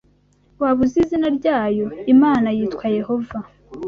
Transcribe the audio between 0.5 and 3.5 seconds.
Waba uzi izina ryayo Imana yitwa Yehova